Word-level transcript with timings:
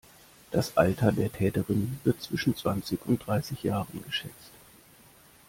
Das 0.49 0.77
Alter 0.77 1.11
der 1.11 1.31
Täterin 1.31 1.99
wird 2.03 2.23
zwischen 2.23 2.55
zwanzig 2.55 3.01
und 3.05 3.23
dreißig 3.27 3.61
Jahre 3.61 3.95
geschätzt. 4.07 4.51